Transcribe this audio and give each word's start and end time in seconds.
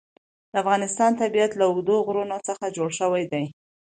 د 0.51 0.53
افغانستان 0.63 1.11
طبیعت 1.21 1.51
له 1.55 1.63
اوږده 1.69 1.95
غرونه 2.07 2.35
څخه 2.47 2.73
جوړ 2.77 2.89
شوی 2.99 3.23
دی. 3.31 3.45